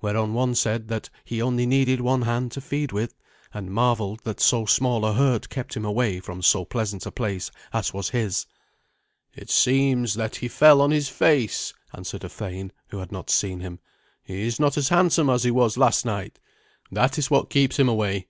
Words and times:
Whereon 0.00 0.34
one 0.34 0.56
said 0.56 0.88
that 0.88 1.10
he 1.24 1.40
only 1.40 1.64
needed 1.64 2.00
one 2.00 2.22
hand 2.22 2.50
to 2.50 2.60
feed 2.60 2.90
with, 2.90 3.14
and 3.54 3.70
marvelled 3.70 4.18
that 4.24 4.40
so 4.40 4.66
small 4.66 5.04
a 5.06 5.12
hurt 5.12 5.48
kept 5.48 5.76
him 5.76 5.84
away 5.84 6.18
from 6.18 6.42
so 6.42 6.64
pleasant 6.64 7.06
a 7.06 7.12
place 7.12 7.52
as 7.72 7.94
was 7.94 8.08
his. 8.10 8.46
"It 9.32 9.48
seems 9.48 10.14
that 10.14 10.34
he 10.34 10.48
fell 10.48 10.80
on 10.80 10.90
his 10.90 11.08
face," 11.08 11.72
answered 11.94 12.24
a 12.24 12.28
thane 12.28 12.72
who 12.88 12.98
had 12.98 13.12
seen 13.30 13.60
him. 13.60 13.78
"He 14.24 14.42
is 14.44 14.58
not 14.58 14.76
as 14.76 14.88
handsome 14.88 15.30
as 15.30 15.44
he 15.44 15.52
was 15.52 15.78
last 15.78 16.04
night. 16.04 16.40
That 16.90 17.16
is 17.16 17.30
what 17.30 17.48
keeps 17.48 17.78
him 17.78 17.88
away. 17.88 18.26